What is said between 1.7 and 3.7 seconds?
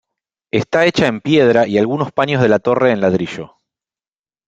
algunos paños de la torre en ladrillo.